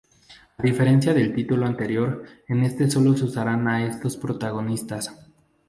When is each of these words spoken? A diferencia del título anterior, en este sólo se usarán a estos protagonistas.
A 0.57 0.63
diferencia 0.63 1.13
del 1.13 1.31
título 1.35 1.67
anterior, 1.67 2.23
en 2.47 2.63
este 2.63 2.89
sólo 2.89 3.15
se 3.15 3.25
usarán 3.25 3.67
a 3.67 3.85
estos 3.85 4.17
protagonistas. 4.17 5.13